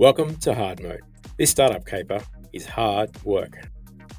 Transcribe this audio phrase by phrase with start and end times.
[0.00, 1.02] Welcome to Hard Mode.
[1.36, 2.22] This startup caper
[2.54, 3.68] is hard work.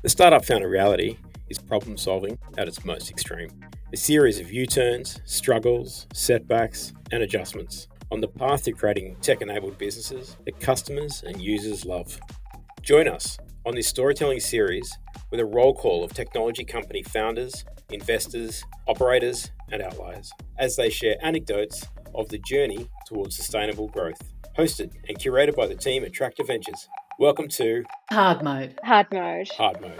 [0.03, 1.17] The startup founder reality
[1.49, 3.49] is problem solving at its most extreme.
[3.91, 9.41] A series of U turns, struggles, setbacks, and adjustments on the path to creating tech
[9.41, 12.19] enabled businesses that customers and users love.
[12.83, 14.95] Join us on this storytelling series
[15.31, 21.15] with a roll call of technology company founders, investors, operators, and outliers as they share
[21.23, 26.43] anecdotes of the journey towards sustainable growth hosted and curated by the team at Tractor
[26.43, 26.87] Ventures.
[27.17, 28.77] Welcome to Hard Mode.
[28.83, 29.47] Hard Mode.
[29.57, 29.99] Hard Mode.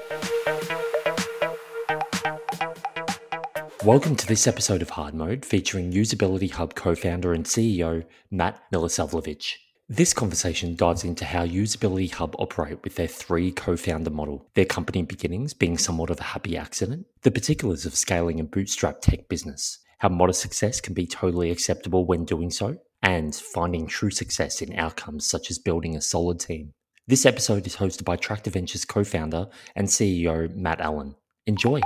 [3.85, 8.61] Welcome to this episode of Hard Mode featuring Usability Hub co founder and CEO Matt
[8.73, 9.53] Milosavljevic.
[9.87, 14.65] This conversation dives into how Usability Hub operate with their three co founder model, their
[14.65, 19.29] company beginnings being somewhat of a happy accident, the particulars of scaling a bootstrap tech
[19.29, 24.61] business, how modest success can be totally acceptable when doing so, and finding true success
[24.61, 26.73] in outcomes such as building a solid team.
[27.07, 31.15] This episode is hosted by Tractor Ventures co founder and CEO Matt Allen.
[31.47, 31.81] Enjoy.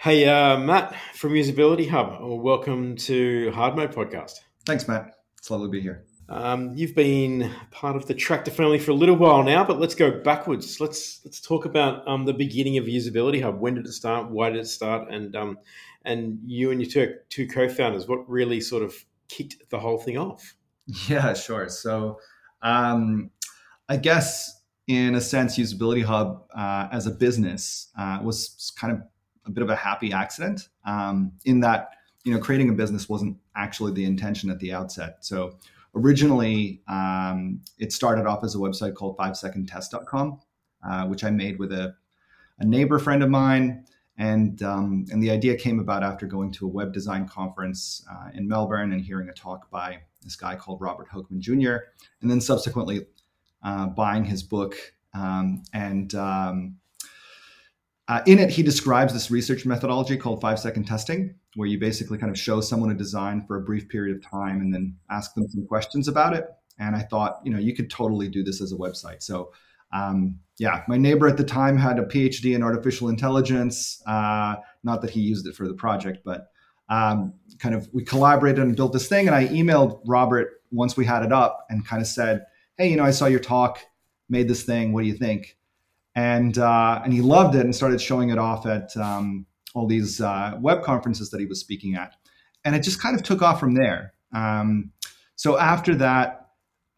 [0.00, 2.18] Hey, uh, Matt from Usability Hub.
[2.20, 4.40] Welcome to Hard Mode Podcast.
[4.66, 5.14] Thanks, Matt.
[5.38, 6.04] It's lovely to be here.
[6.28, 9.94] Um, you've been part of the Tractor family for a little while now, but let's
[9.94, 10.78] go backwards.
[10.80, 13.58] Let's let's talk about um, the beginning of Usability Hub.
[13.58, 14.30] When did it start?
[14.30, 15.10] Why did it start?
[15.10, 15.58] And um,
[16.08, 18.94] and you and your two, two co-founders, what really sort of
[19.28, 20.56] kicked the whole thing off?
[21.06, 21.68] Yeah, sure.
[21.68, 22.18] So
[22.62, 23.30] um,
[23.88, 29.02] I guess in a sense, Usability Hub uh, as a business uh, was kind of
[29.44, 31.90] a bit of a happy accident um, in that
[32.24, 35.18] you know creating a business wasn't actually the intention at the outset.
[35.20, 35.58] So
[35.94, 40.40] originally, um, it started off as a website called FiveSecondTest.com,
[40.88, 41.94] uh, which I made with a,
[42.58, 43.84] a neighbor friend of mine.
[44.18, 48.30] And, um, and the idea came about after going to a web design conference uh,
[48.34, 51.84] in Melbourne and hearing a talk by this guy called Robert Hoekman Jr.,
[52.20, 53.06] and then subsequently
[53.62, 54.74] uh, buying his book.
[55.14, 56.76] Um, and um,
[58.08, 62.18] uh, in it, he describes this research methodology called five second testing, where you basically
[62.18, 65.34] kind of show someone a design for a brief period of time and then ask
[65.34, 66.48] them some questions about it.
[66.78, 69.22] And I thought, you know, you could totally do this as a website.
[69.22, 69.52] So
[69.92, 74.02] um, yeah, my neighbor at the time had a PhD in artificial intelligence.
[74.06, 76.50] Uh, not that he used it for the project, but
[76.88, 79.26] um, kind of we collaborated and built this thing.
[79.26, 82.44] And I emailed Robert once we had it up and kind of said,
[82.76, 83.78] "Hey, you know, I saw your talk,
[84.28, 84.92] made this thing.
[84.92, 85.56] What do you think?"
[86.14, 90.20] And uh, and he loved it and started showing it off at um, all these
[90.20, 92.14] uh, web conferences that he was speaking at.
[92.64, 94.12] And it just kind of took off from there.
[94.34, 94.90] Um,
[95.36, 96.37] so after that,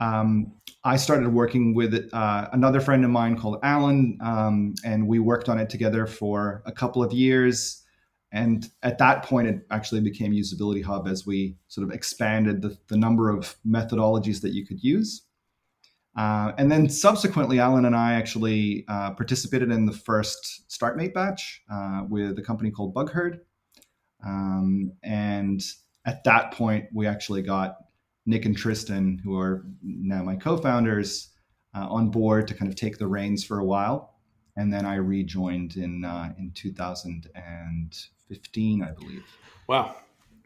[0.01, 0.53] um,
[0.83, 5.49] I started working with uh, another friend of mine called Alan, um, and we worked
[5.49, 7.83] on it together for a couple of years.
[8.33, 12.79] And at that point, it actually became Usability Hub as we sort of expanded the,
[12.89, 15.23] the number of methodologies that you could use.
[16.17, 21.63] Uh, and then subsequently, Alan and I actually uh, participated in the first StartMate batch
[21.71, 23.41] uh, with a company called Bugherd.
[24.25, 25.63] Um, and
[26.07, 27.77] at that point, we actually got
[28.27, 31.31] Nick and Tristan, who are now my co-founders,
[31.75, 34.17] uh, on board to kind of take the reins for a while,
[34.57, 39.25] and then I rejoined in uh, in 2015, I believe.
[39.69, 39.97] Wow,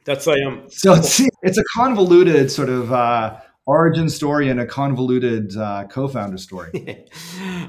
[0.05, 0.65] that's a um.
[0.69, 6.39] So it's, it's a convoluted sort of uh, origin story and a convoluted uh, co-founder
[6.39, 6.71] story.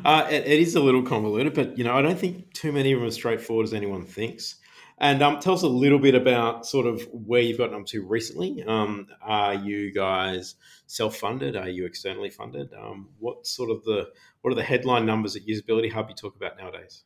[0.05, 2.91] uh, it, it is a little convoluted, but you know I don't think too many
[2.91, 4.55] of them are straightforward as anyone thinks.
[4.97, 8.05] And um, tell us a little bit about sort of where you've gotten up to
[8.05, 8.63] recently.
[8.63, 10.55] Um, are you guys
[10.87, 11.57] self-funded?
[11.57, 12.73] Are you externally funded?
[12.73, 14.09] Um, what sort of the
[14.41, 17.03] what are the headline numbers at Usability Hub you talk about nowadays?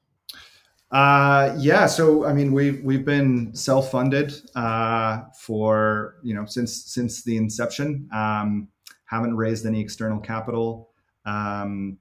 [0.92, 7.24] Uh, yeah, so I mean we've we've been self-funded uh, for you know since since
[7.24, 8.08] the inception.
[8.14, 8.68] Um,
[9.06, 10.92] haven't raised any external capital.
[11.26, 11.98] Um,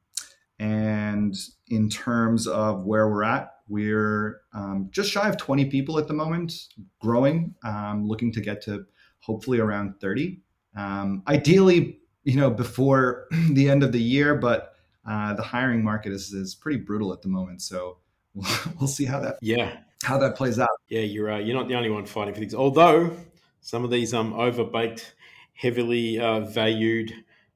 [0.59, 1.35] and
[1.69, 6.15] in terms of where we're at, we're um, just shy of 20 people at the
[6.15, 6.69] moment,
[7.01, 8.87] growing, um, looking to get to
[9.21, 10.41] hopefully around 30.
[10.77, 14.75] Um, ideally, you know, before the end of the year, but
[15.09, 17.63] uh, the hiring market is, is pretty brutal at the moment.
[17.63, 17.99] So
[18.35, 20.69] we'll, we'll see how that yeah how that plays out.
[20.89, 22.55] Yeah, you're uh, you're not the only one fighting for things.
[22.55, 23.17] Although
[23.61, 25.13] some of these um overbaked,
[25.55, 27.13] heavily uh, valued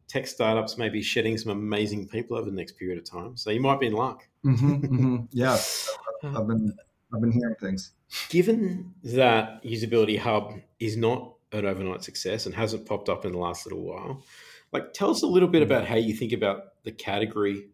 [0.08, 3.36] tech startups may be shedding some amazing people over the next period of time.
[3.36, 4.26] So you might be in luck.
[4.44, 5.16] Mm-hmm, mm-hmm.
[5.30, 5.58] Yeah,
[6.24, 6.74] I've been
[7.14, 7.92] I've been hearing things.
[8.28, 13.38] Given that Usability Hub is not an overnight success and hasn't popped up in the
[13.38, 14.24] last little while,
[14.72, 17.68] like tell us a little bit about how you think about the category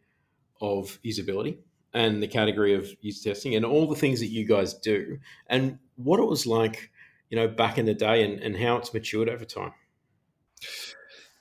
[0.60, 1.58] of usability
[1.94, 5.78] and the category of user testing and all the things that you guys do and
[5.96, 6.90] what it was like,
[7.30, 9.72] you know, back in the day and, and how it's matured over time.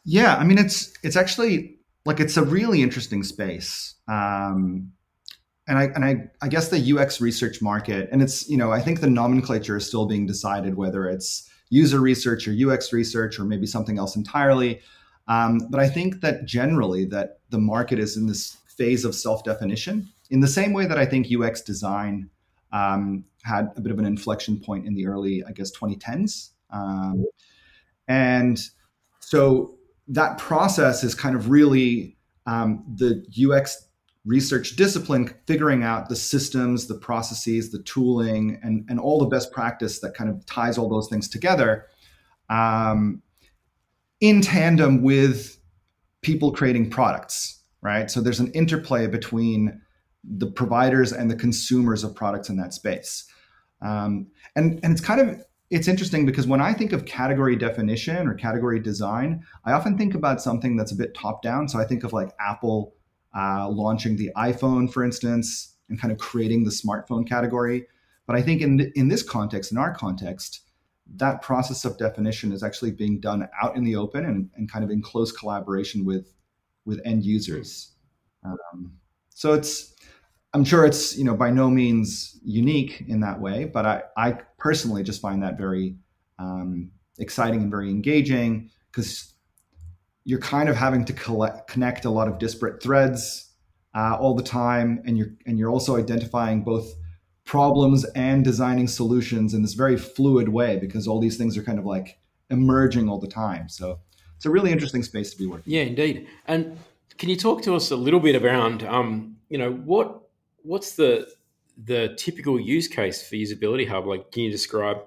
[0.05, 3.95] Yeah, I mean it's it's actually like it's a really interesting space.
[4.07, 4.93] Um,
[5.67, 8.81] and I and I, I guess the UX research market, and it's you know I
[8.81, 13.43] think the nomenclature is still being decided whether it's user research or UX research or
[13.43, 14.81] maybe something else entirely.
[15.27, 20.07] Um, but I think that generally that the market is in this phase of self-definition
[20.29, 22.29] in the same way that I think UX design
[22.71, 26.51] um, had a bit of an inflection point in the early, I guess, 2010s.
[26.71, 27.25] Um,
[28.07, 28.59] and
[29.19, 29.77] so
[30.07, 33.86] that process is kind of really um, the UX
[34.27, 39.51] research discipline figuring out the systems, the processes, the tooling, and, and all the best
[39.51, 41.87] practice that kind of ties all those things together
[42.49, 43.21] um,
[44.19, 45.57] in tandem with
[46.21, 48.11] people creating products, right?
[48.11, 49.81] So there's an interplay between
[50.23, 53.25] the providers and the consumers of products in that space.
[53.81, 58.27] Um, and, and it's kind of it's interesting because when I think of category definition
[58.27, 61.67] or category design, I often think about something that's a bit top down.
[61.67, 62.93] So I think of like Apple
[63.35, 67.87] uh, launching the iPhone, for instance, and kind of creating the smartphone category.
[68.25, 70.61] But I think in in this context, in our context,
[71.15, 74.83] that process of definition is actually being done out in the open and, and kind
[74.83, 76.33] of in close collaboration with
[76.85, 77.93] with end users.
[78.43, 78.93] Um,
[79.29, 79.95] so it's
[80.53, 84.31] I'm sure it's you know by no means unique in that way, but I, I
[84.57, 85.95] personally just find that very
[86.39, 89.33] um, exciting and very engaging because
[90.27, 93.49] you're kind of having to collect, connect a lot of disparate threads
[93.95, 96.93] uh, all the time, and you're and you're also identifying both
[97.45, 101.79] problems and designing solutions in this very fluid way because all these things are kind
[101.79, 102.19] of like
[102.49, 103.69] emerging all the time.
[103.69, 103.99] So
[104.35, 105.71] it's a really interesting space to be working.
[105.71, 106.27] Yeah, indeed.
[106.45, 106.77] And
[107.17, 110.23] can you talk to us a little bit around, um, you know, what
[110.63, 111.25] what's the
[111.85, 114.97] the typical use case for usability hub like can you describe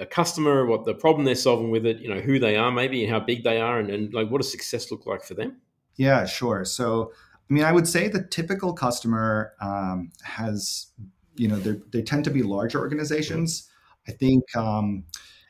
[0.00, 3.04] a customer what the problem they're solving with it you know who they are maybe
[3.04, 5.56] and how big they are and, and like what does success look like for them?
[5.96, 6.64] Yeah sure.
[6.64, 7.12] So
[7.48, 10.88] i mean i would say the typical customer um, has
[11.36, 13.68] you know they they tend to be larger organizations.
[14.08, 15.04] I think um,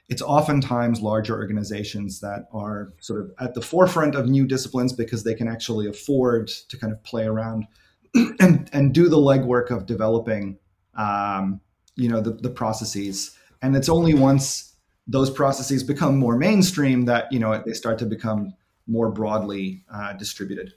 [0.08, 5.25] it's oftentimes larger organizations that are sort of at the forefront of new disciplines because
[5.25, 7.67] they can actually afford to kind of play around
[8.41, 10.58] and and do the legwork of developing
[10.96, 11.61] um,
[11.96, 14.75] you know the, the processes and it's only once
[15.06, 18.52] those processes become more mainstream that you know they start to become
[18.87, 20.75] more broadly uh, distributed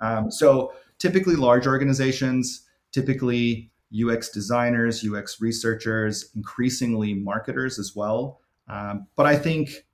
[0.00, 3.70] um, so typically large organizations typically
[4.04, 9.84] ux designers ux researchers increasingly marketers as well um, but i think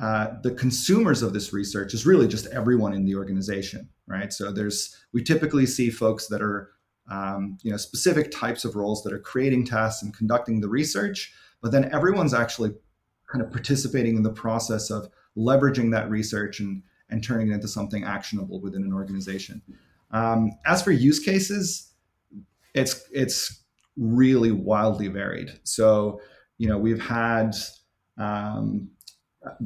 [0.00, 4.32] uh, the consumers of this research is really just everyone in the organization, right?
[4.32, 6.70] So there's we typically see folks that are
[7.10, 11.34] um, you know specific types of roles that are creating tests and conducting the research,
[11.62, 12.72] but then everyone's actually
[13.30, 17.68] kind of participating in the process of leveraging that research and and turning it into
[17.68, 19.60] something actionable within an organization.
[20.12, 21.92] Um, as for use cases,
[22.74, 23.64] it's it's
[23.96, 25.58] really wildly varied.
[25.64, 26.20] So
[26.60, 27.56] you know we've had
[28.18, 28.90] um,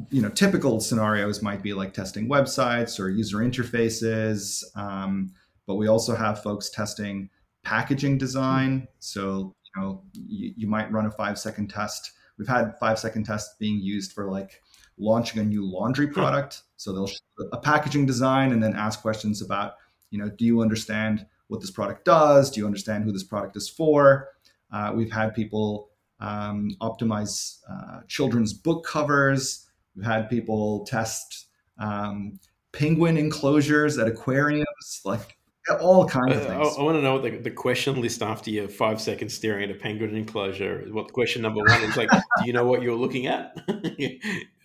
[0.09, 5.31] you know typical scenarios might be like testing websites or user interfaces um,
[5.67, 7.29] but we also have folks testing
[7.63, 12.11] packaging design so you know you, you, might run a five second test.
[12.37, 14.61] We've had five second tests being used for like
[14.97, 16.63] launching a new laundry product.
[16.77, 17.19] So they'll show
[17.51, 19.73] a packaging design and then ask questions about
[20.09, 22.51] you know do you understand what this product does?
[22.51, 24.29] Do you understand who this product is for?
[24.71, 25.89] Uh, we've had people
[26.19, 29.67] um, optimize uh, children's book covers.
[29.95, 32.39] We've had people test um,
[32.71, 35.34] penguin enclosures at aquariums, like
[35.73, 36.75] all kinds of things.
[36.77, 39.69] I, I, want to know what the, the, question list after your five seconds staring
[39.69, 40.85] at a penguin enclosure.
[40.91, 42.09] What question number one is like?
[42.11, 43.55] do you know what you're looking at?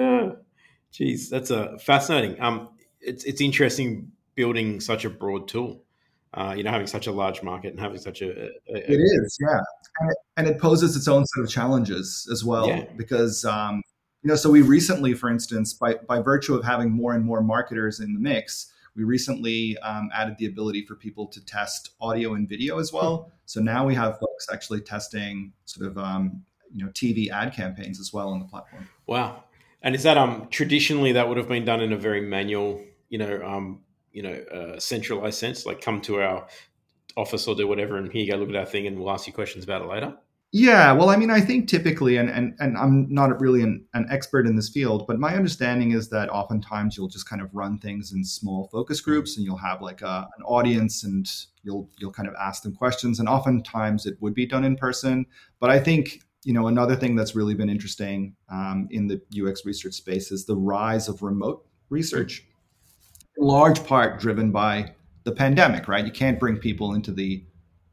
[0.93, 2.41] Jeez, that's a uh, fascinating.
[2.41, 2.69] Um,
[3.01, 5.85] it's it's interesting building such a broad tool.
[6.33, 9.01] Uh, you know, having such a large market and having such a, a, a it
[9.01, 9.59] is, yeah,
[9.99, 12.85] and it, and it, poses its own set of challenges as well yeah.
[12.97, 13.83] because um,
[14.23, 17.43] you know so we recently for instance by, by virtue of having more and more
[17.43, 22.35] marketers in the mix we recently um, added the ability for people to test audio
[22.35, 23.31] and video as well.
[23.47, 26.43] So now we have folks actually testing sort of um,
[26.73, 28.89] you know tv ad campaigns as well on the platform.
[29.07, 29.45] Wow.
[29.83, 33.19] And is that um traditionally that would have been done in a very manual you
[33.19, 33.81] know um
[34.13, 36.47] you know uh, centralized sense like come to our
[37.17, 39.27] office or do whatever and here you go look at our thing and we'll ask
[39.27, 40.15] you questions about it later
[40.53, 44.07] yeah, well, I mean, I think typically, and and, and I'm not really an, an
[44.11, 47.79] expert in this field, but my understanding is that oftentimes you'll just kind of run
[47.79, 49.13] things in small focus mm-hmm.
[49.13, 51.31] groups, and you'll have like a, an audience, and
[51.63, 55.25] you'll you'll kind of ask them questions, and oftentimes it would be done in person.
[55.61, 59.65] But I think you know another thing that's really been interesting um, in the UX
[59.65, 62.45] research space is the rise of remote research.
[63.37, 66.05] in large part driven by the pandemic, right?
[66.05, 67.45] You can't bring people into the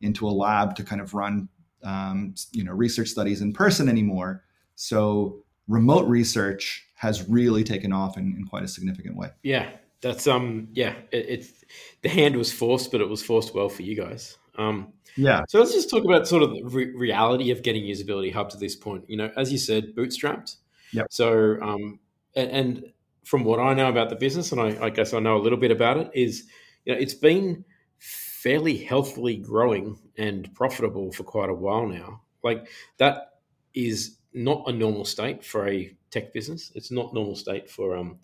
[0.02, 1.50] into a lab to kind of run
[1.84, 4.44] um, you know research studies in person anymore.
[4.76, 9.30] So remote research has really taken off in, in quite a significant way.
[9.44, 9.70] Yeah,
[10.02, 11.66] that's um yeah it, it's
[12.02, 14.38] the hand was forced, but it was forced well for you guys.
[14.58, 15.44] Um, yeah.
[15.48, 18.58] So let's just talk about sort of the re- reality of getting usability hub to
[18.58, 19.06] this point.
[19.08, 20.56] You know, as you said, bootstrapped.
[20.94, 21.08] Yep.
[21.10, 22.00] So um,
[22.36, 22.94] and, and
[23.24, 25.58] from what I know about the business, and I, I guess I know a little
[25.58, 26.46] bit about it, is
[26.86, 27.66] you know it's been
[28.00, 32.22] fairly healthily growing and profitable for quite a while now.
[32.44, 33.40] Like that
[33.74, 36.72] is not a normal state for a tech business.
[36.76, 38.20] It's not normal state for um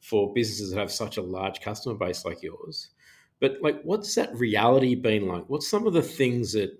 [0.00, 2.90] for businesses that have such a large customer base like yours.
[3.40, 5.44] But like, what's that reality been like?
[5.48, 6.70] What's some of the things that,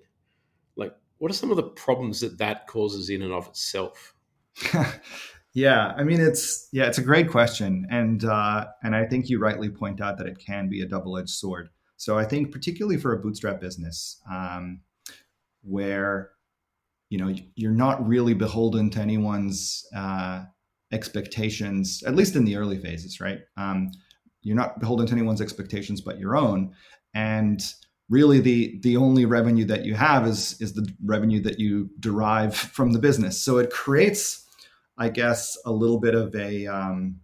[0.75, 4.13] like, what are some of the problems that that causes in and of itself?
[5.53, 9.39] yeah, I mean, it's yeah, it's a great question, and uh, and I think you
[9.39, 11.69] rightly point out that it can be a double edged sword.
[11.99, 14.79] So I think particularly for a bootstrap business, um,
[15.63, 16.31] where
[17.09, 20.45] you know you're not really beholden to anyone's uh,
[20.93, 23.39] expectations, at least in the early phases, right?
[23.57, 23.91] Um,
[24.41, 26.73] you're not beholden to anyone's expectations but your own,
[27.13, 27.61] and
[28.07, 32.55] really the the only revenue that you have is is the revenue that you derive
[32.77, 33.41] from the business.
[33.41, 34.45] So it creates,
[34.97, 37.19] I guess, a little bit of a um,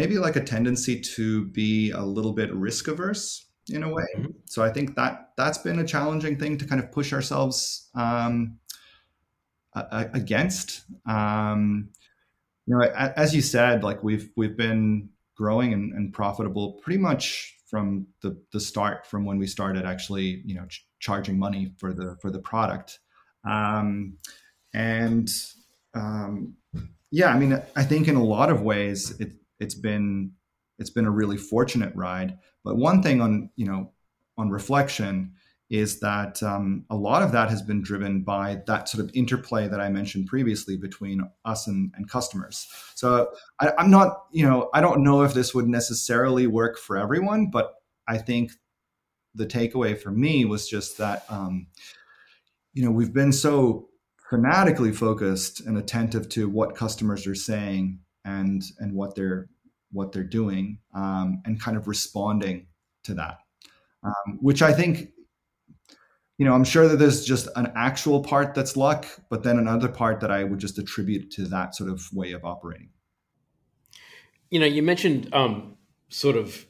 [0.00, 4.06] maybe like a tendency to be a little bit risk averse in a way.
[4.16, 4.30] Mm-hmm.
[4.46, 8.58] So I think that that's been a challenging thing to kind of push ourselves um,
[9.74, 10.84] against.
[11.06, 11.90] Um,
[12.66, 12.80] you know,
[13.24, 18.42] as you said, like we've we've been growing and, and profitable pretty much from the
[18.52, 22.30] the start, from when we started actually, you know, ch- charging money for the for
[22.30, 23.00] the product.
[23.44, 24.16] Um,
[24.72, 25.28] and
[25.92, 26.54] um,
[27.10, 30.32] yeah, I mean, I think in a lot of ways, it, it's been
[30.78, 32.38] it's been a really fortunate ride.
[32.64, 33.92] But one thing on you know
[34.36, 35.34] on reflection
[35.70, 39.68] is that um, a lot of that has been driven by that sort of interplay
[39.68, 42.66] that I mentioned previously between us and, and customers.
[42.96, 43.28] So
[43.60, 47.50] I, I'm not, you know, I don't know if this would necessarily work for everyone,
[47.52, 47.74] but
[48.08, 48.50] I think
[49.36, 51.68] the takeaway for me was just that, um,
[52.74, 53.90] you know, we've been so
[54.28, 59.48] fanatically focused and attentive to what customers are saying and and what they're
[59.92, 62.66] what they're doing um, and kind of responding
[63.04, 63.38] to that.
[64.02, 65.10] Um, which i think
[66.38, 69.88] you know i'm sure that there's just an actual part that's luck but then another
[69.88, 72.88] part that i would just attribute to that sort of way of operating.
[74.50, 75.76] You know you mentioned um,
[76.08, 76.66] sort of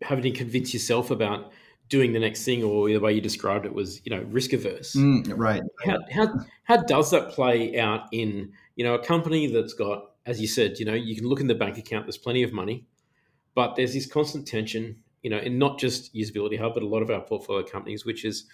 [0.00, 1.52] having to convince yourself about
[1.90, 4.94] doing the next thing or the way you described it was you know risk averse
[4.96, 5.62] mm, right.
[5.84, 6.26] How, how,
[6.64, 10.78] how does that play out in you know a company that's got as you said,
[10.78, 12.86] you know, you can look in the bank account, there's plenty of money,
[13.54, 17.02] but there's this constant tension, you know, in not just Usability Hub, but a lot
[17.02, 18.44] of our portfolio companies, which is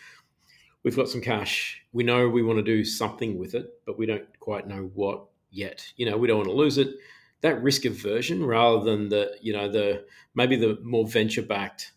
[0.82, 1.82] we've got some cash.
[1.92, 5.26] We know we want to do something with it, but we don't quite know what
[5.50, 5.85] yet.
[5.96, 6.94] You know, we don't want to lose it.
[7.42, 10.04] That risk aversion rather than the, you know, the
[10.35, 11.92] maybe the more venture backed,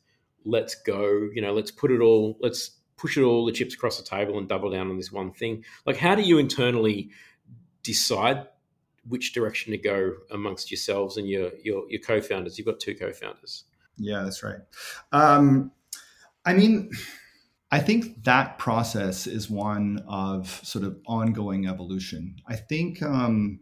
[0.46, 3.98] let's go, you know, let's put it all, let's push it all the chips across
[3.98, 5.64] the table and double down on this one thing.
[5.86, 7.12] Like, how do you internally
[7.82, 8.48] decide
[9.08, 12.58] which direction to go amongst yourselves and your your, your co-founders.
[12.58, 13.66] You've got two co-founders.
[13.98, 14.60] Yeah, that's right.
[15.12, 15.72] Um,
[16.46, 16.92] I mean,
[17.72, 22.38] I think that process is one of sort of ongoing evolution.
[22.48, 23.60] I think, um,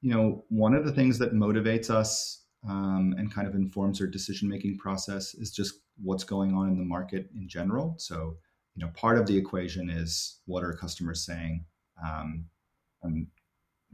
[0.00, 4.06] you know, one of the things that motivates us um, and kind of informs our
[4.06, 7.94] decision making process is just what's going on in the market in general.
[7.98, 8.38] So,
[8.74, 11.64] you know, part of the equation is what are customers saying,
[12.04, 12.46] um,
[13.02, 13.26] and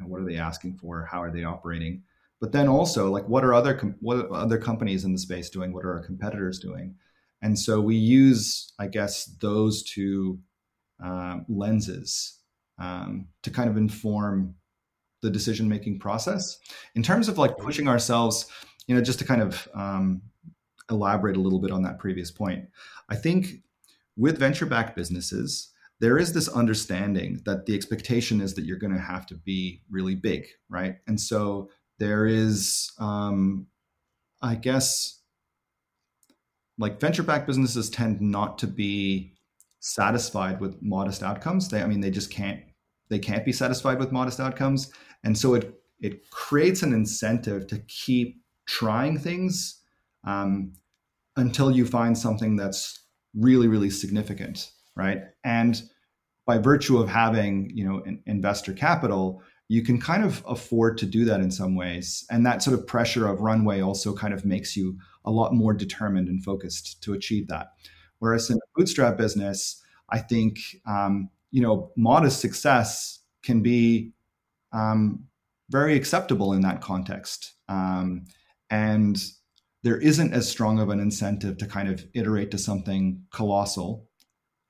[0.08, 1.08] what are they asking for?
[1.10, 2.02] How are they operating?
[2.40, 5.48] But then also, like, what are other com- what are other companies in the space
[5.48, 5.72] doing?
[5.72, 6.96] What are our competitors doing?
[7.42, 10.38] And so we use, I guess, those two
[11.02, 12.38] um, lenses
[12.78, 14.54] um, to kind of inform
[15.22, 16.58] the decision making process.
[16.94, 18.46] In terms of like pushing ourselves,
[18.86, 20.22] you know, just to kind of um,
[20.90, 22.66] elaborate a little bit on that previous point,
[23.08, 23.62] I think
[24.16, 25.71] with venture backed businesses,
[26.02, 29.82] there is this understanding that the expectation is that you're going to have to be
[29.88, 30.96] really big, right?
[31.06, 33.68] And so there is, um,
[34.42, 35.20] I guess,
[36.76, 39.34] like venture backed businesses tend not to be
[39.78, 41.68] satisfied with modest outcomes.
[41.68, 42.60] They, I mean, they just can't,
[43.08, 44.90] they can't be satisfied with modest outcomes.
[45.22, 49.80] And so it, it creates an incentive to keep trying things
[50.24, 50.72] um,
[51.36, 53.04] until you find something that's
[53.36, 55.22] really, really significant right?
[55.44, 55.80] And
[56.46, 61.24] by virtue of having you know investor capital, you can kind of afford to do
[61.24, 62.26] that in some ways.
[62.30, 65.72] And that sort of pressure of runway also kind of makes you a lot more
[65.72, 67.68] determined and focused to achieve that.
[68.18, 74.12] Whereas in a bootstrap business, I think um, you know modest success can be
[74.72, 75.24] um,
[75.70, 78.24] very acceptable in that context, um,
[78.70, 79.22] and
[79.82, 84.06] there isn't as strong of an incentive to kind of iterate to something colossal.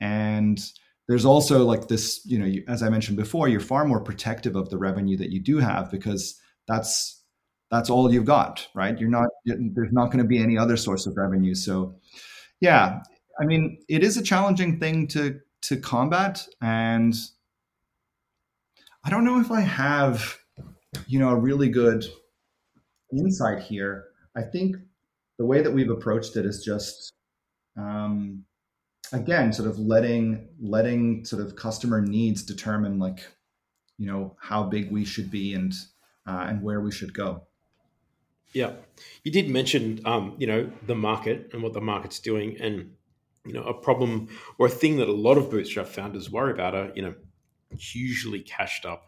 [0.03, 0.61] And
[1.07, 4.57] there's also like this, you know, you, as I mentioned before, you're far more protective
[4.57, 7.23] of the revenue that you do have because that's
[7.71, 8.99] that's all you've got, right?
[8.99, 11.55] You're not there's not going to be any other source of revenue.
[11.55, 11.95] So,
[12.61, 13.01] yeah,
[13.41, 17.15] I mean, it is a challenging thing to to combat, and
[19.05, 20.37] I don't know if I have,
[21.07, 22.05] you know, a really good
[23.13, 24.07] insight here.
[24.37, 24.77] I think
[25.39, 27.13] the way that we've approached it is just
[27.77, 28.45] um,
[29.13, 33.27] again sort of letting letting sort of customer needs determine like
[33.99, 35.73] you know how big we should be and
[36.27, 37.43] uh, and where we should go.
[38.53, 38.73] Yeah.
[39.25, 42.93] You did mention um, you know the market and what the market's doing and
[43.47, 44.29] you know a problem
[44.59, 47.15] or a thing that a lot of bootstrap founders worry about are you know
[47.79, 49.07] hugely cashed up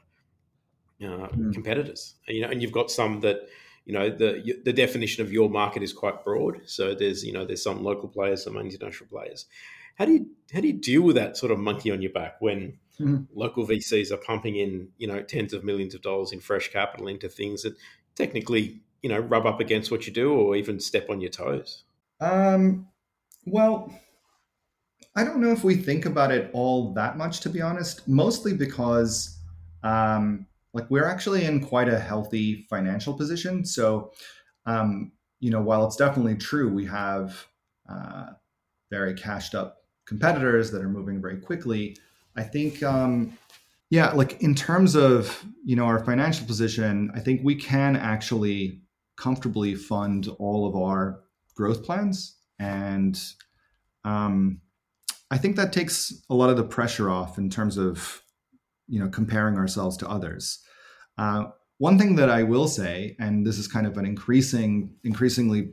[1.02, 1.52] uh, mm.
[1.52, 2.14] competitors.
[2.28, 3.48] You know and you've got some that
[3.84, 6.62] you know the the definition of your market is quite broad.
[6.66, 9.46] So there's you know there's some local players some international players
[9.94, 12.36] how do you how do you deal with that sort of monkey on your back
[12.40, 13.22] when mm-hmm.
[13.34, 17.08] local VCs are pumping in you know tens of millions of dollars in fresh capital
[17.08, 17.74] into things that
[18.14, 21.84] technically you know rub up against what you do or even step on your toes?
[22.20, 22.88] Um,
[23.46, 23.92] well,
[25.16, 28.08] I don't know if we think about it all that much, to be honest.
[28.08, 29.38] Mostly because
[29.82, 33.64] um, like we're actually in quite a healthy financial position.
[33.64, 34.12] So,
[34.66, 37.46] um, you know, while it's definitely true, we have
[37.88, 38.30] uh,
[38.90, 41.96] very cashed up competitors that are moving very quickly.
[42.36, 43.38] I think, um,
[43.90, 48.80] yeah, like in terms of you know our financial position, I think we can actually
[49.16, 51.20] comfortably fund all of our
[51.54, 53.20] growth plans, and
[54.04, 54.60] um,
[55.30, 58.22] I think that takes a lot of the pressure off in terms of
[58.88, 60.60] you know comparing ourselves to others.
[61.16, 61.44] Uh,
[61.78, 65.72] one thing that I will say, and this is kind of an increasing, increasingly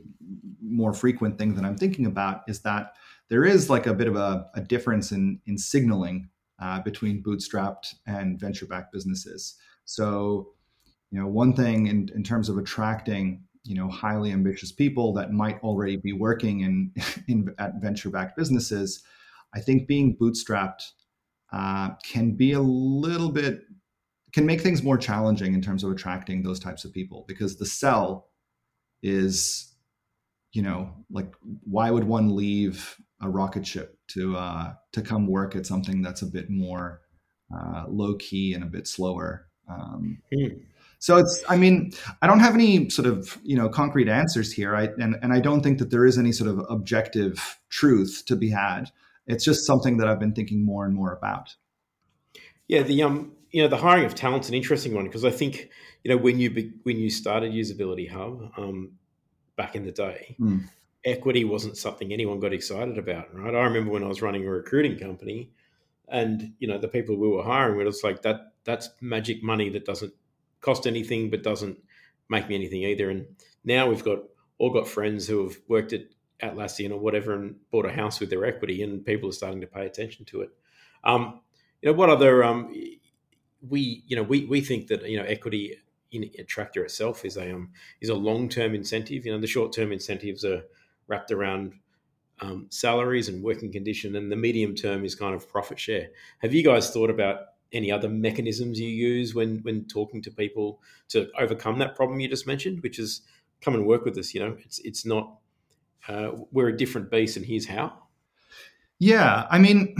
[0.60, 2.94] more frequent thing that I'm thinking about, is that
[3.32, 6.28] there is like a bit of a, a difference in in signaling
[6.60, 9.56] uh, between bootstrapped and venture backed businesses.
[9.86, 10.50] So,
[11.10, 15.32] you know, one thing in, in terms of attracting you know highly ambitious people that
[15.32, 16.92] might already be working in,
[17.26, 19.02] in at venture backed businesses,
[19.54, 20.82] I think being bootstrapped
[21.54, 23.62] uh, can be a little bit
[24.34, 27.64] can make things more challenging in terms of attracting those types of people because the
[27.64, 28.28] sell
[29.02, 29.72] is
[30.52, 31.32] you know like
[31.64, 36.22] why would one leave a rocket ship to uh, to come work at something that's
[36.22, 37.00] a bit more
[37.54, 39.46] uh, low key and a bit slower.
[39.68, 40.60] Um, mm.
[40.98, 44.76] So it's, I mean, I don't have any sort of you know concrete answers here,
[44.76, 48.36] I, and and I don't think that there is any sort of objective truth to
[48.36, 48.90] be had.
[49.26, 51.54] It's just something that I've been thinking more and more about.
[52.66, 55.70] Yeah, the um, you know, the hiring of talent's an interesting one because I think
[56.02, 58.92] you know when you be, when you started Usability Hub um,
[59.56, 60.36] back in the day.
[60.40, 60.68] Mm
[61.04, 63.54] equity wasn't something anyone got excited about, right?
[63.54, 65.50] I remember when I was running a recruiting company,
[66.08, 68.52] and you know the people we were hiring were just like that.
[68.64, 70.12] That's magic money that doesn't
[70.60, 71.78] cost anything, but doesn't
[72.28, 73.10] make me anything either.
[73.10, 73.26] And
[73.64, 74.20] now we've got
[74.58, 76.02] all got friends who have worked at
[76.42, 79.66] Atlassian or whatever and bought a house with their equity, and people are starting to
[79.66, 80.50] pay attention to it.
[81.04, 81.40] Um,
[81.80, 82.72] you know, what other um,
[83.68, 85.76] we you know we we think that you know equity
[86.12, 89.24] in Attractor itself is a um, is a long term incentive.
[89.24, 90.62] You know, the short term incentives are
[91.08, 91.74] wrapped around
[92.40, 96.08] um, salaries and working condition, and the medium term is kind of profit share.
[96.40, 97.38] Have you guys thought about
[97.72, 102.28] any other mechanisms you use when when talking to people to overcome that problem you
[102.28, 103.22] just mentioned, which is
[103.60, 104.34] come and work with us?
[104.34, 105.38] You know, it's it's not
[106.08, 107.92] uh, we're a different beast, and here's how.
[108.98, 109.96] Yeah, I mean,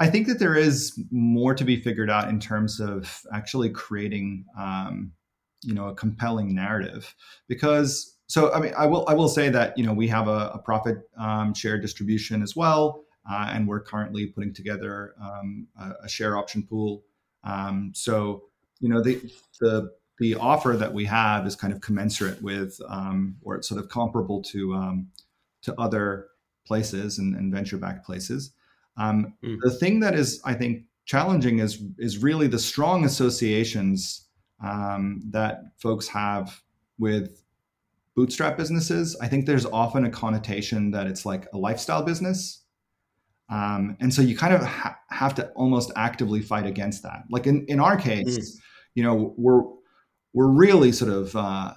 [0.00, 4.46] I think that there is more to be figured out in terms of actually creating,
[4.58, 5.12] um,
[5.62, 7.14] you know, a compelling narrative
[7.46, 10.52] because so I mean, I will I will say that you know we have a,
[10.54, 16.04] a profit um, share distribution as well, uh, and we're currently putting together um, a,
[16.04, 17.02] a, share option pool.
[17.44, 18.44] Um, so
[18.80, 19.20] you know the
[19.60, 23.78] the the offer that we have is kind of commensurate with, um, or it's sort
[23.78, 25.08] of comparable to um,
[25.60, 26.28] to other
[26.66, 28.54] places and, and venture backed places.
[28.98, 29.34] Mm.
[29.42, 34.26] The thing that is, I think, challenging is is really the strong associations
[34.58, 36.62] that folks have
[36.98, 37.41] with
[38.14, 42.62] bootstrap businesses, I think there's often a connotation that it's like a lifestyle business.
[43.48, 47.24] Um, and so you kind of ha- have to almost actively fight against that.
[47.30, 48.60] Like in, in our case, mm.
[48.94, 49.62] you know, we're
[50.32, 51.74] we're really sort of uh,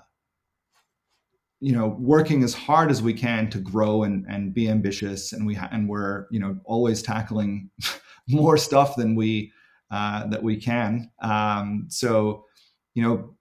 [1.59, 5.45] you know working as hard as we can to grow and and be ambitious, and
[5.45, 7.69] we ha- and we're you know always tackling
[8.29, 9.51] more stuff than we
[9.91, 11.11] uh, that we can.
[11.21, 12.45] Um, so
[12.93, 13.34] you know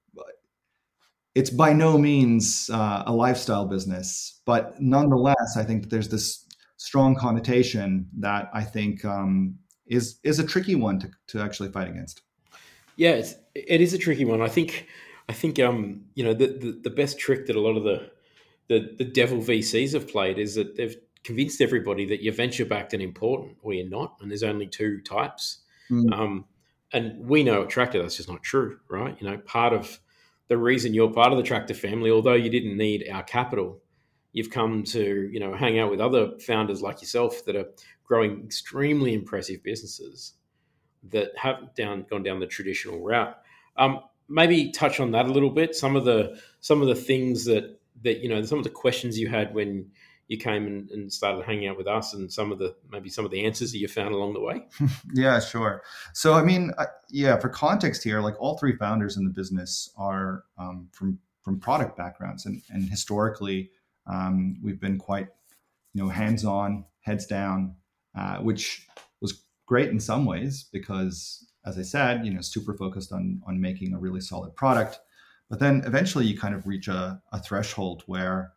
[1.34, 6.46] it's by no means uh, a lifestyle business, but nonetheless, I think that there's this
[6.76, 11.88] strong connotation that I think um, is is a tricky one to, to actually fight
[11.88, 12.22] against.
[12.96, 14.40] Yeah, it's, it is a tricky one.
[14.40, 14.86] I think
[15.28, 18.10] I think um, you know the, the, the best trick that a lot of the,
[18.68, 22.92] the the devil VCs have played is that they've convinced everybody that you're venture backed
[22.92, 25.58] and important, or you're not, and there's only two types.
[25.90, 26.12] Mm.
[26.12, 26.44] Um,
[26.92, 29.16] and we know at Tractor that's just not true, right?
[29.20, 29.98] You know, part of
[30.48, 33.80] the reason you're part of the Tractor family, although you didn't need our capital,
[34.32, 37.66] you've come to you know hang out with other founders like yourself that are
[38.04, 40.34] growing extremely impressive businesses
[41.10, 43.36] that have down gone down the traditional route.
[43.76, 45.74] Um, maybe touch on that a little bit.
[45.74, 49.18] Some of the some of the things that that you know some of the questions
[49.18, 49.90] you had when
[50.28, 53.24] you came and, and, started hanging out with us and some of the maybe some
[53.24, 54.62] of the answers that you found along the way?
[55.14, 55.82] Yeah sure.
[56.12, 59.90] So i mean I, yeah for context here like all three founders in the business
[59.96, 62.46] are um, from from product backgrounds.
[62.46, 63.70] And, and historically
[64.06, 65.28] um, we've been quite
[65.92, 67.74] you know hands on heads down
[68.18, 68.86] uh, which
[69.20, 73.60] was great in some ways because as i said you know super focused on on
[73.60, 75.00] making a really solid product.
[75.50, 78.54] But then eventually you kind of reach a, a threshold where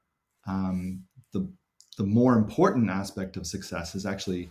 [0.47, 1.03] um,
[1.38, 1.47] the
[1.97, 4.50] the more important aspect of success is actually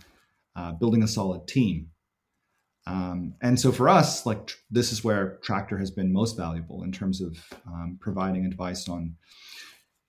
[0.55, 1.89] uh, building a solid team.
[2.85, 6.83] Um, and so for us, like tr- this is where Tractor has been most valuable
[6.83, 9.15] in terms of um, providing advice on,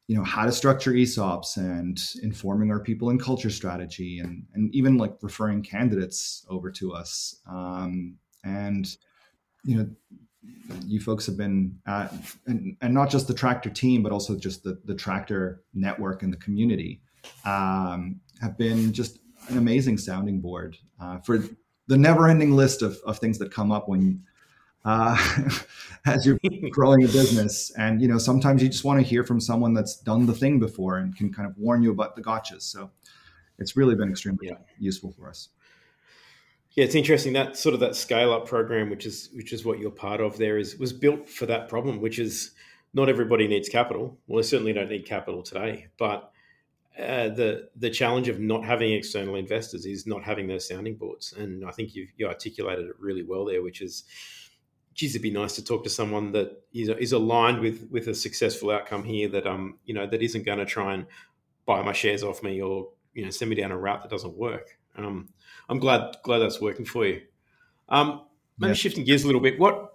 [0.07, 4.75] you know, how to structure ESOPs and informing our people and culture strategy, and and
[4.75, 7.41] even like referring candidates over to us.
[7.49, 8.89] Um, and
[9.65, 9.89] you know,
[10.87, 12.13] you folks have been at,
[12.47, 16.33] and, and not just the tractor team, but also just the, the tractor network and
[16.33, 17.01] the community
[17.45, 21.39] um, have been just an amazing sounding board uh, for
[21.87, 24.23] the never ending list of, of things that come up when
[24.85, 25.17] uh,
[26.07, 26.39] as you're
[26.71, 27.71] growing a business.
[27.77, 30.59] And, you know, sometimes you just want to hear from someone that's done the thing
[30.59, 32.63] before and can kind of warn you about the gotchas.
[32.63, 32.91] So
[33.59, 34.59] it's really been extremely yeah.
[34.79, 35.49] useful for us.
[36.79, 39.81] Yeah, it's interesting that sort of that scale up program, which is which is what
[39.81, 40.39] you're part of.
[40.39, 42.53] There is was built for that problem, which is
[42.95, 44.17] not everybody needs capital.
[44.29, 46.31] Well, they certainly don't need capital today, but
[46.97, 51.33] uh, the the challenge of not having external investors is not having those sounding boards,
[51.37, 54.05] and I think you you articulated it really well there, which is,
[54.95, 58.15] geez, it'd be nice to talk to someone that is, is aligned with with a
[58.15, 59.29] successful outcome here.
[59.29, 61.07] That um you know that isn't going to try and
[61.67, 64.39] buy my shares off me or you know send me down a route that doesn't
[64.39, 64.79] work.
[64.97, 65.31] Um,
[65.69, 67.23] I'm glad glad that's working for you.
[67.89, 68.23] Um,
[68.59, 68.75] maybe yeah.
[68.75, 69.59] shifting gears a little bit.
[69.59, 69.95] What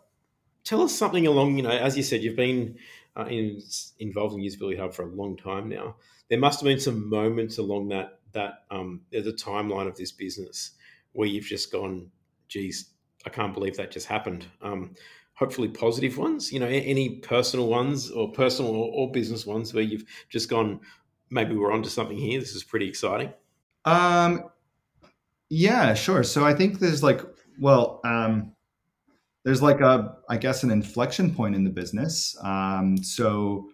[0.64, 2.78] tell us something along you know as you said you've been
[3.16, 3.62] uh, in,
[4.00, 5.96] involved in usability hub for a long time now.
[6.30, 10.72] There must have been some moments along that that um, a timeline of this business
[11.12, 12.10] where you've just gone,
[12.48, 12.90] geez,
[13.26, 14.48] I can't believe that just happened.
[14.62, 14.96] Um,
[15.36, 19.84] hopefully positive ones, you know, any personal ones or personal or, or business ones where
[19.84, 20.80] you've just gone,
[21.30, 22.40] maybe we're onto something here.
[22.40, 23.32] This is pretty exciting.
[23.86, 24.46] Um,
[25.54, 26.24] yeah, sure.
[26.24, 27.22] So I think there's like,
[27.60, 28.54] well, um,
[29.46, 32.36] there's like a, I guess, an inflection point in the business.
[32.44, 33.70] Um, so,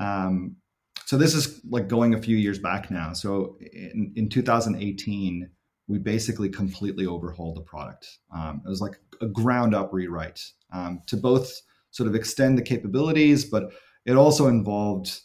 [0.00, 0.56] um,
[1.04, 3.12] so this is like going a few years back now.
[3.12, 5.48] So in, in 2018,
[5.86, 8.08] we basically completely overhauled the product.
[8.34, 10.40] Um, it was like a ground up rewrite
[10.72, 11.52] um, to both
[11.92, 13.70] sort of extend the capabilities, but
[14.06, 15.20] it also involved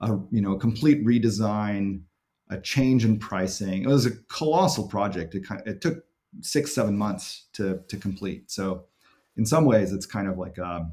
[0.00, 2.00] a you know a complete redesign,
[2.50, 3.82] a change in pricing.
[3.82, 5.34] It was a colossal project.
[5.34, 6.04] It kind of, it took
[6.40, 8.50] six seven months to to complete.
[8.50, 8.84] So
[9.36, 10.90] in some ways, it's kind of like a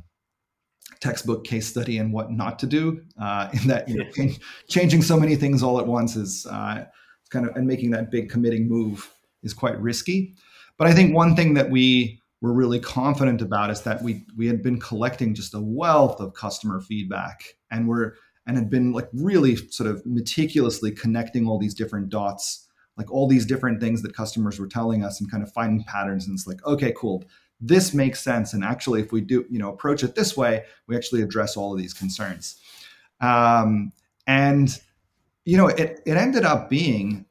[1.00, 3.02] textbook case study in what not to do.
[3.20, 6.86] Uh, in that, you know, change, changing so many things all at once is uh,
[7.30, 9.12] kind of and making that big committing move
[9.44, 10.36] is quite risky.
[10.78, 14.48] But I think one thing that we were really confident about is that we we
[14.48, 18.14] had been collecting just a wealth of customer feedback, and we're
[18.46, 23.28] and had been like really sort of meticulously connecting all these different dots like all
[23.28, 26.48] these different things that customers were telling us and kind of finding patterns and it's
[26.48, 27.24] like okay cool
[27.66, 28.54] this makes sense.
[28.54, 31.72] And actually, if we do, you know, approach it this way, we actually address all
[31.72, 32.60] of these concerns.
[33.22, 33.94] Um,
[34.28, 34.78] and
[35.46, 37.26] you know, it it ended up being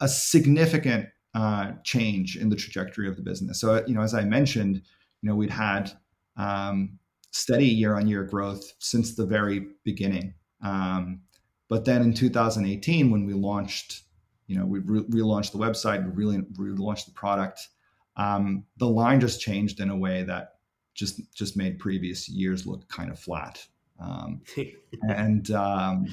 [0.00, 3.60] a significant uh, change in the trajectory of the business.
[3.60, 4.76] So, you know, as I mentioned,
[5.20, 5.90] you know, we'd had
[6.36, 6.98] um,
[7.30, 10.34] steady year-on-year growth since the very beginning.
[10.64, 11.20] Um,
[11.68, 14.02] but then in 2018, when we launched,
[14.48, 17.68] you know, we re- relaunched the website, we really relaunched the product
[18.16, 20.56] um, the line just changed in a way that
[20.94, 23.66] just just made previous years look kind of flat.
[23.98, 24.42] Um,
[25.08, 26.06] and um,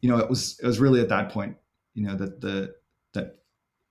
[0.00, 1.56] you know, it was it was really at that point,
[1.94, 2.74] you know, that the
[3.12, 3.38] that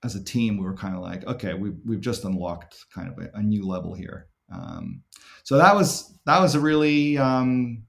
[0.04, 3.19] as a team we were kind of like, okay, we've we've just unlocked kind of
[3.19, 4.28] a, a new level here.
[4.52, 5.02] Um,
[5.43, 7.84] so that was that was a really um,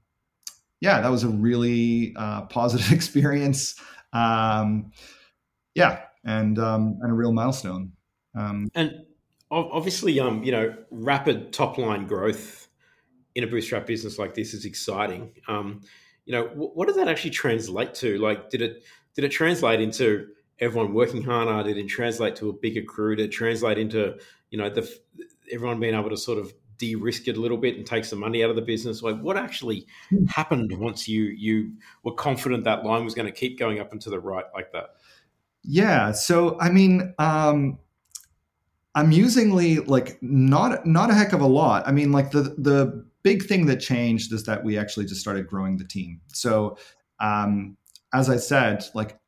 [0.81, 3.75] yeah, that was a really uh, positive experience.
[4.13, 4.91] Um,
[5.75, 7.93] yeah, and um, and a real milestone.
[8.35, 9.05] Um, and
[9.49, 12.67] obviously, um, you know, rapid top line growth
[13.35, 15.31] in a bootstrap business like this is exciting.
[15.47, 15.81] Um,
[16.25, 18.17] you know, what does that actually translate to?
[18.17, 18.83] Like, did it
[19.15, 20.27] did it translate into
[20.59, 21.63] everyone working harder?
[21.63, 23.15] Did it translate to a bigger crew?
[23.15, 24.17] Did it translate into
[24.51, 24.91] you know the
[25.51, 28.43] everyone being able to sort of de-risk it a little bit and take some money
[28.43, 29.01] out of the business?
[29.01, 30.25] Like, what actually hmm.
[30.25, 34.01] happened once you you were confident that line was going to keep going up and
[34.01, 34.95] to the right like that?
[35.63, 36.11] Yeah.
[36.11, 37.79] So, I mean, um,
[38.95, 41.87] amusingly, like not not a heck of a lot.
[41.87, 45.47] I mean, like the the big thing that changed is that we actually just started
[45.47, 46.21] growing the team.
[46.27, 46.77] So,
[47.19, 47.77] um,
[48.13, 49.19] as I said, like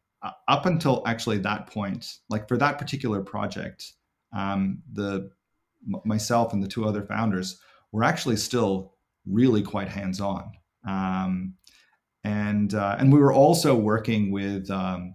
[0.47, 3.93] up until actually that point, like for that particular project,
[4.33, 5.31] um, the
[6.05, 7.59] myself and the two other founders
[7.91, 8.93] were actually still
[9.25, 10.51] really quite hands on.
[10.87, 11.55] Um,
[12.23, 15.13] and uh, and we were also working with um,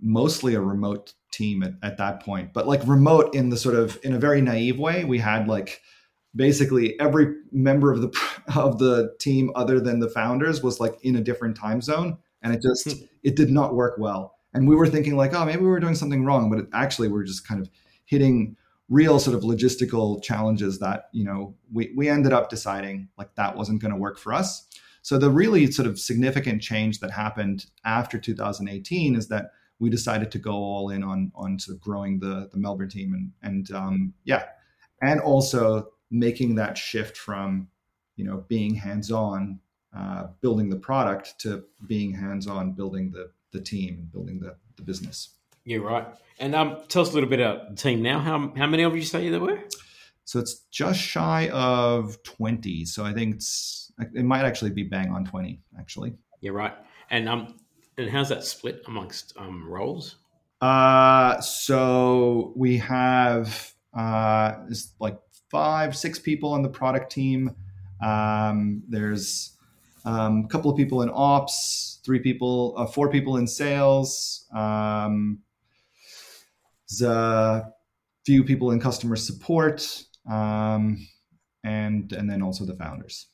[0.00, 3.98] mostly a remote team at, at that point, but like remote in the sort of
[4.02, 5.04] in a very naive way.
[5.04, 5.80] We had like
[6.34, 8.10] basically every member of the
[8.54, 12.52] of the team other than the founders was like in a different time zone, and
[12.52, 13.04] it just hmm.
[13.22, 14.34] it did not work well.
[14.52, 17.08] And we were thinking like, oh, maybe we were doing something wrong, but it, actually
[17.08, 17.70] we we're just kind of
[18.04, 18.56] hitting
[18.90, 23.56] real sort of logistical challenges that you know we, we ended up deciding like that
[23.56, 24.66] wasn't going to work for us.
[25.02, 30.30] So the really sort of significant change that happened after 2018 is that we decided
[30.32, 33.70] to go all in on on sort of growing the the melbourne team and and
[33.70, 34.44] um, yeah.
[35.00, 37.68] And also making that shift from
[38.16, 39.60] you know being hands-on
[39.96, 44.82] uh, building the product to being hands-on building the the team and building the, the
[44.82, 46.06] business yeah, right.
[46.38, 48.18] And um, tell us a little bit about the team now.
[48.18, 49.60] How how many of you say there were?
[50.24, 52.84] So it's just shy of twenty.
[52.84, 55.60] So I think it's it might actually be bang on twenty.
[55.78, 56.14] Actually.
[56.40, 56.72] Yeah, right.
[57.10, 57.56] And um,
[57.98, 60.16] and how's that split amongst um roles?
[60.60, 65.18] Uh, so we have uh, it's like
[65.50, 67.54] five, six people on the product team.
[68.02, 69.56] Um, there's
[70.04, 74.46] um, a couple of people in ops, three people, uh, four people in sales.
[74.54, 75.40] Um,
[77.02, 77.72] a
[78.24, 81.06] few people in customer support, um,
[81.64, 83.28] and and then also the founders.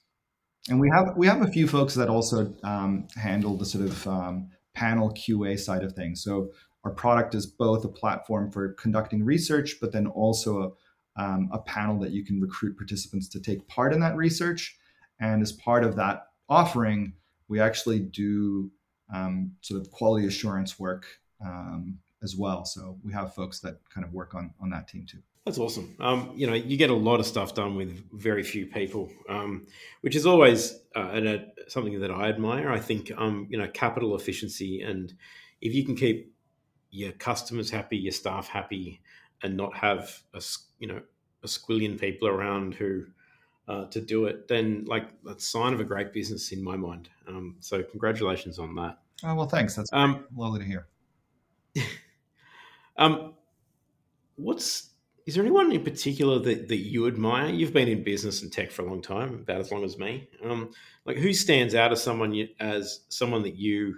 [0.68, 4.06] And we have we have a few folks that also um, handle the sort of
[4.06, 6.22] um, panel QA side of things.
[6.22, 6.50] So
[6.84, 10.74] our product is both a platform for conducting research, but then also
[11.16, 14.76] a, um, a panel that you can recruit participants to take part in that research.
[15.18, 17.14] And as part of that offering,
[17.48, 18.70] we actually do
[19.12, 21.06] um, sort of quality assurance work
[21.44, 22.64] um, as well.
[22.64, 25.22] So we have folks that kind of work on on that team too.
[25.46, 25.94] That's awesome.
[26.00, 29.68] Um, you know, you get a lot of stuff done with very few people, um,
[30.00, 32.72] which is always uh, and, uh, something that I admire.
[32.72, 35.14] I think, um, you know, capital efficiency, and
[35.60, 36.34] if you can keep
[36.90, 39.00] your customers happy, your staff happy,
[39.42, 40.42] and not have a
[40.80, 41.00] you know
[41.44, 43.04] a squillion people around who
[43.68, 47.08] uh, to do it, then like that's sign of a great business in my mind.
[47.28, 48.98] Um, so congratulations on that.
[49.22, 49.76] Oh well, thanks.
[49.76, 50.86] That's um, lovely to hear.
[52.98, 53.34] Um,
[54.36, 54.90] what's
[55.26, 57.48] is there anyone in particular that, that you admire?
[57.48, 60.28] You've been in business and tech for a long time, about as long as me.
[60.42, 60.70] Um,
[61.04, 63.96] like who stands out as someone you, as someone that you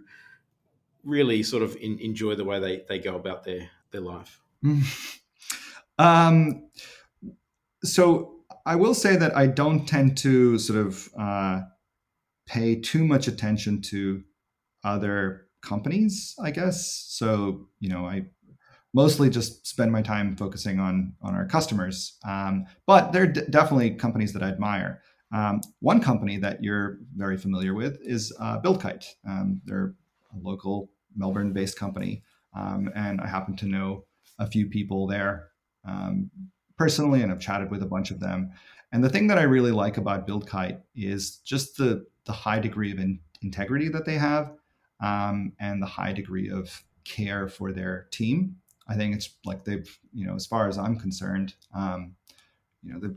[1.05, 4.41] really sort of in, enjoy the way they, they go about their their life?
[5.99, 6.71] um,
[7.85, 11.61] so I will say that I don't tend to sort of uh,
[12.47, 14.25] pay too much attention to
[14.83, 16.35] other companies.
[16.43, 17.69] I guess so.
[17.81, 18.27] You know, I
[18.99, 22.19] mostly just spend my time focusing on on our customers.
[22.27, 24.93] Um, but there are d- definitely companies that I admire.
[25.39, 29.07] Um, one company that you're very familiar with is uh, BuildKite.
[29.33, 29.95] Um, they're
[30.35, 32.13] a local Melbourne-based company,
[32.61, 34.05] um, and I happen to know
[34.41, 35.35] a few people there
[35.85, 36.31] um,
[36.77, 38.51] personally, and I've chatted with a bunch of them.
[38.91, 41.91] And the thing that I really like about BuildKite is just the
[42.25, 44.45] the high degree of in- integrity that they have,
[45.11, 46.65] um, and the high degree of
[47.05, 48.57] care for their team
[48.89, 52.15] I think it's like they've, you know, as far as I'm concerned, um,
[52.83, 53.17] you know, they're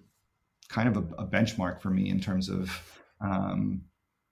[0.70, 2.72] kind of a, a, benchmark for me in terms of,
[3.22, 3.82] um,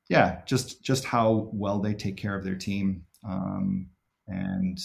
[0.10, 3.88] yeah, just just how well they take care of their team um,
[4.28, 4.80] and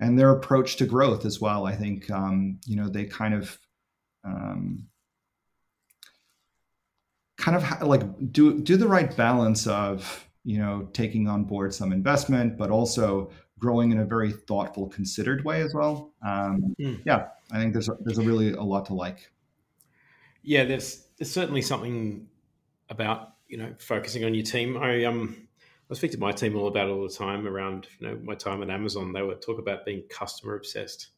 [0.00, 1.66] and their approach to growth as well.
[1.66, 3.58] I think um, you know they kind of
[4.24, 4.84] um,
[7.36, 11.92] kind of like do do the right balance of you know taking on board some
[11.92, 16.12] investment, but also growing in a very thoughtful, considered way as well.
[16.26, 17.00] Um, mm.
[17.04, 19.30] Yeah, I think there's a, there's a really a lot to like.
[20.42, 22.28] Yeah, there's there's certainly something
[22.90, 24.76] about you know focusing on your team.
[24.76, 25.48] I um
[25.90, 28.62] I speak to my team all about all the time around you know my time
[28.62, 29.12] at Amazon.
[29.12, 31.08] They would talk about being customer obsessed,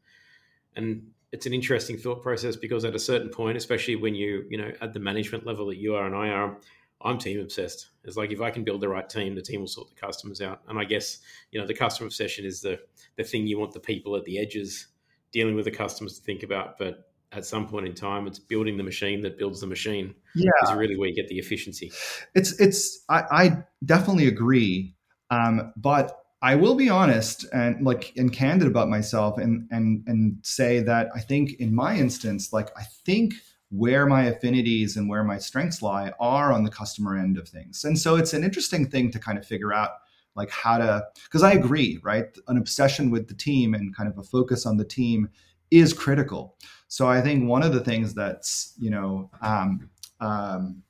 [0.77, 4.59] and it's an interesting thought process because at a certain point, especially when you you
[4.59, 6.57] know at the management level that you are and I are,
[7.03, 7.89] I'm team obsessed.
[8.05, 10.41] It's like if I can build the right team, the team will sort the customers
[10.41, 10.63] out.
[10.69, 11.19] And I guess
[11.51, 12.81] you know the customer obsession is the
[13.17, 14.89] the thing you want the people at the edges
[15.33, 16.79] dealing with the customers to think about.
[16.79, 20.15] But at some point in time, it's building the machine that builds the machine.
[20.35, 21.93] Yeah, is really where you get the efficiency.
[22.35, 24.95] It's it's I, I definitely agree,
[25.31, 30.39] um, but I will be honest and like and candid about myself and and and
[30.43, 33.35] say that I think in my instance, like I think
[33.71, 37.85] where my affinities and where my strengths lie are on the customer end of things.
[37.85, 39.91] And so it's an interesting thing to kind of figure out
[40.35, 42.37] like how to because I agree, right?
[42.49, 45.29] An obsession with the team and kind of a focus on the team
[45.71, 46.57] is critical.
[46.89, 49.89] So I think one of the things that's, you know, um,
[50.21, 50.83] um,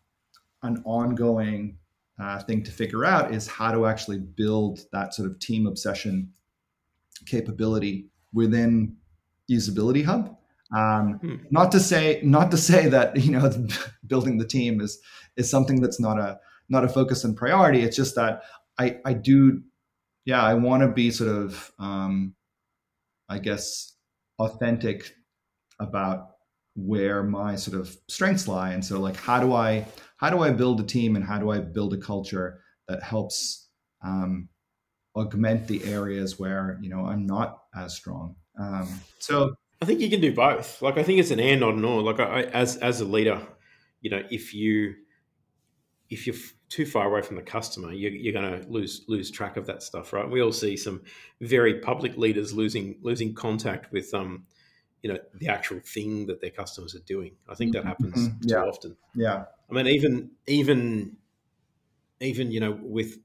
[0.62, 1.76] an ongoing
[2.18, 6.30] uh, thing to figure out is how to actually build that sort of team obsession
[7.26, 8.96] capability within
[9.50, 10.36] usability hub
[10.74, 11.36] um, hmm.
[11.50, 13.50] not to say not to say that you know
[14.06, 14.98] building the team is
[15.36, 18.42] is something that's not a not a focus and priority it's just that
[18.78, 19.60] i i do
[20.24, 22.34] yeah i want to be sort of um,
[23.28, 23.94] i guess
[24.38, 25.14] authentic
[25.80, 26.28] about
[26.76, 29.84] where my sort of strengths lie and so like how do i
[30.20, 33.68] how do I build a team and how do I build a culture that helps
[34.04, 34.50] um,
[35.16, 38.36] augment the areas where you know I'm not as strong.
[38.58, 40.82] Um, so I think you can do both.
[40.82, 42.02] Like I think it's an and not an or.
[42.02, 43.46] Like I, as as a leader,
[44.00, 44.94] you know, if you
[46.10, 46.36] if you're
[46.68, 49.82] too far away from the customer, you're, you're going to lose lose track of that
[49.82, 50.28] stuff, right?
[50.28, 51.02] We all see some
[51.40, 54.46] very public leaders losing losing contact with um,
[55.02, 57.32] you know, the actual thing that their customers are doing.
[57.48, 58.40] I think that happens mm-hmm.
[58.40, 58.62] too yeah.
[58.62, 58.96] often.
[59.14, 59.44] Yeah.
[59.70, 61.16] I mean, even even
[62.20, 63.18] even you know, with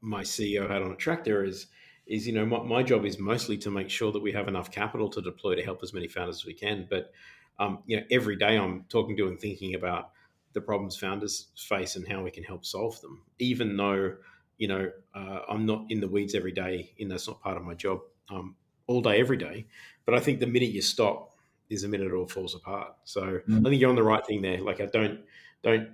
[0.00, 1.66] my CEO hat on a tractor is
[2.06, 4.70] is you know my, my job is mostly to make sure that we have enough
[4.70, 6.86] capital to deploy to help as many founders as we can.
[6.88, 7.12] But
[7.58, 10.10] um, you know, every day I'm talking to and thinking about
[10.52, 13.22] the problems founders face and how we can help solve them.
[13.38, 14.14] Even though
[14.58, 17.64] you know uh, I'm not in the weeds every day, and that's not part of
[17.64, 18.00] my job.
[18.30, 19.66] Um, all day, every day.
[20.04, 21.34] But I think the minute you stop
[21.70, 22.94] is the minute it all falls apart.
[23.04, 23.66] So mm.
[23.66, 24.60] I think you're on the right thing there.
[24.60, 25.20] Like I don't
[25.62, 25.88] don't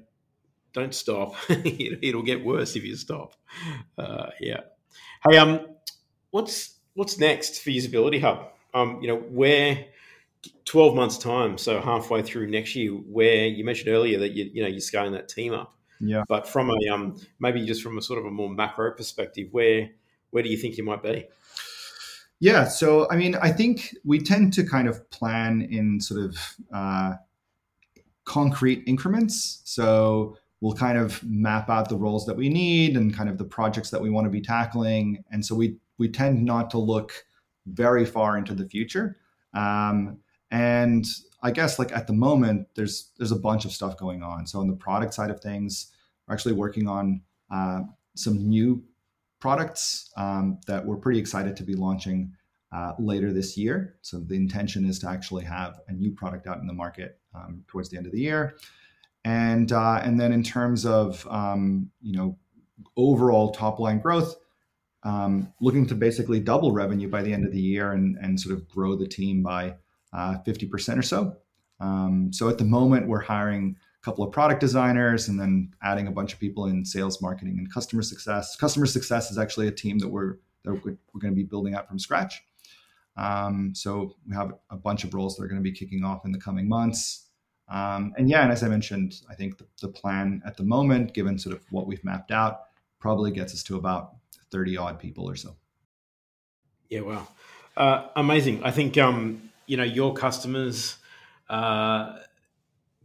[0.73, 1.35] don't stop.
[1.49, 3.35] It'll get worse if you stop.
[3.97, 4.61] Uh, yeah.
[5.29, 5.67] Hey, um,
[6.31, 8.49] what's what's next for Usability Hub?
[8.73, 9.87] Um, you know, where
[10.65, 14.63] 12 months time, so halfway through next year, where you mentioned earlier that you you
[14.63, 15.75] know you're scaling that team up.
[16.01, 16.25] Yeah.
[16.29, 19.91] But from a um maybe just from a sort of a more macro perspective, where
[20.31, 21.27] where do you think you might be?
[22.41, 22.65] Yeah.
[22.69, 27.13] So, I mean, I think we tend to kind of plan in sort of uh,
[28.25, 29.61] concrete increments.
[29.65, 33.45] So, we'll kind of map out the roles that we need and kind of the
[33.45, 35.23] projects that we want to be tackling.
[35.31, 37.13] And so, we we tend not to look
[37.67, 39.19] very far into the future.
[39.53, 40.19] Um,
[40.51, 41.05] and
[41.43, 44.47] I guess like at the moment, there's there's a bunch of stuff going on.
[44.47, 45.93] So on the product side of things,
[46.27, 47.83] we're actually working on uh,
[48.17, 48.83] some new
[49.41, 52.33] products um, that we're pretty excited to be launching
[52.73, 53.97] uh, later this year.
[54.01, 57.63] So the intention is to actually have a new product out in the market um,
[57.69, 58.57] towards the end of the year.
[59.25, 62.39] And uh, and then in terms of um, you know
[62.97, 64.35] overall top line growth,
[65.03, 68.55] um, looking to basically double revenue by the end of the year and and sort
[68.55, 69.75] of grow the team by
[70.13, 71.37] uh, fifty percent or so.
[71.81, 76.07] Um, so at the moment, we're hiring a couple of product designers and then adding
[76.07, 78.57] a bunch of people in sales marketing and customer success.
[78.57, 81.75] Customer success is actually a team that we're that we're, we're going to be building
[81.75, 82.43] out from scratch.
[83.17, 86.25] Um, so we have a bunch of roles that are going to be kicking off
[86.25, 87.27] in the coming months.
[87.69, 91.15] Um, and yeah and as i mentioned i think the, the, plan at the moment
[91.15, 92.63] given sort of what we've mapped out
[92.99, 94.17] probably gets us to about
[94.53, 95.57] 30 odd people or so
[96.89, 97.27] yeah wow
[97.77, 100.97] uh, amazing i think um, you know your customers
[101.49, 102.17] uh,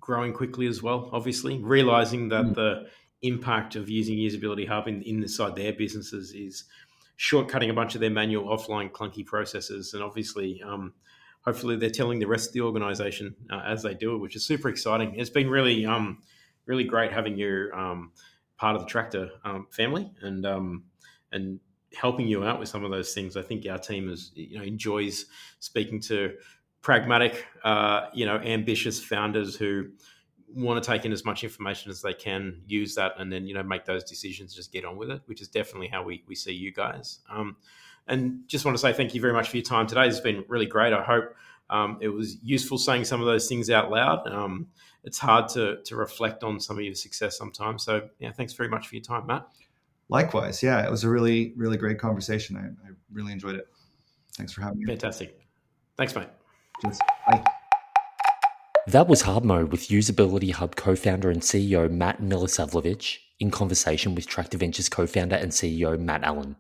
[0.06, 2.54] growing quickly as well, obviously, realizing that mm.
[2.56, 2.88] the
[3.24, 6.66] impact of using Usability Hub in, inside their businesses is
[7.18, 9.96] shortcutting a bunch of their manual, offline, clunky processes.
[9.96, 10.94] And obviously, um,
[11.42, 14.46] hopefully, they're telling the rest of the organization uh, as they do it, which is
[14.46, 15.16] super exciting.
[15.16, 16.22] It's been really, um,
[16.68, 18.12] really great having you um,
[18.58, 20.84] part of the Tractor um, family and um,
[21.32, 21.60] and
[21.96, 23.38] helping you out with some of those things.
[23.38, 25.26] I think our team is you know enjoys
[25.60, 26.36] speaking to
[26.86, 29.88] pragmatic, uh, you know, ambitious founders who
[30.54, 33.56] want to take in as much information as they can, use that, and then you
[33.56, 36.36] know make those decisions, just get on with it, which is definitely how we we
[36.36, 37.20] see you guys.
[37.30, 37.58] Um,
[38.08, 40.08] and just want to say thank you very much for your time today.
[40.08, 40.94] It's been really great.
[40.94, 41.34] I hope
[41.72, 44.28] um, it was useful saying some of those things out loud.
[44.28, 44.68] Um,
[45.04, 47.84] it's hard to to reflect on some of your success sometimes.
[47.84, 49.48] So yeah, thanks very much for your time, Matt.
[50.10, 52.58] Likewise, yeah, it was a really really great conversation.
[52.58, 53.68] I, I really enjoyed it.
[54.38, 54.86] Thanks for having me.
[54.88, 55.40] Fantastic.
[55.98, 56.28] Thanks, mate.
[56.82, 57.00] Cheers.
[57.28, 57.44] Bye.
[58.88, 64.14] That was Hard Mode with Usability Hub co founder and CEO Matt Milosavljevic in conversation
[64.14, 66.56] with Tractor Ventures co founder and CEO Matt Allen.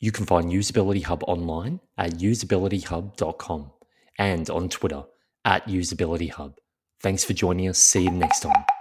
[0.00, 3.72] You can find Usability Hub online at usabilityhub.com
[4.18, 5.04] and on Twitter
[5.44, 6.54] at usabilityhub.
[7.00, 7.78] Thanks for joining us.
[7.78, 8.75] See you next time.